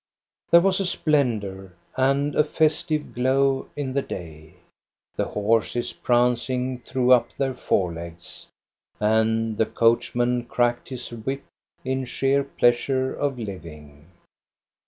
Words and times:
There 0.49 0.61
was 0.61 0.79
a 0.79 0.85
splendor 0.87 1.75
and 1.95 2.33
a 2.35 2.43
festive 2.43 3.13
glow 3.13 3.69
in 3.75 3.93
the 3.93 4.01
day. 4.01 4.55
The 5.15 5.25
horses 5.25 5.93
prancing 5.93 6.79
threw 6.79 7.11
up 7.11 7.29
their 7.37 7.53
forelegs, 7.53 8.47
and 8.99 9.59
the 9.59 9.67
coachman 9.67 10.45
cracked 10.45 10.89
his 10.89 11.09
whip 11.11 11.43
in 11.85 12.05
sheer 12.05 12.43
pleasure 12.43 13.13
of 13.13 13.37
living. 13.37 14.07